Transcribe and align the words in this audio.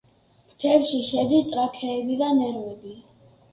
ფრთებში 0.45 1.01
შედის 1.09 1.45
ტრაქეები 1.53 2.19
და 2.25 2.33
ნერვები. 2.41 2.99